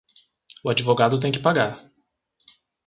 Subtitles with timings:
[0.63, 1.79] O advogado tem que pagar.